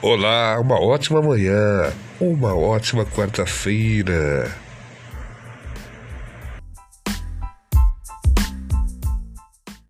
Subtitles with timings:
[0.00, 4.48] Olá, uma ótima manhã, uma ótima quarta-feira.